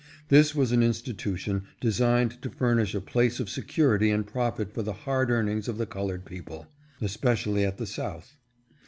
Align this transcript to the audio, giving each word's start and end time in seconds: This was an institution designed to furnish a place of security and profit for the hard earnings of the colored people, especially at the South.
This 0.29 0.55
was 0.55 0.71
an 0.71 0.81
institution 0.81 1.65
designed 1.79 2.41
to 2.41 2.49
furnish 2.49 2.95
a 2.95 2.99
place 3.01 3.39
of 3.39 3.51
security 3.51 4.09
and 4.09 4.25
profit 4.25 4.71
for 4.73 4.81
the 4.81 4.93
hard 5.05 5.29
earnings 5.29 5.67
of 5.67 5.77
the 5.77 5.85
colored 5.85 6.25
people, 6.25 6.65
especially 7.01 7.63
at 7.63 7.77
the 7.77 7.85
South. 7.85 8.35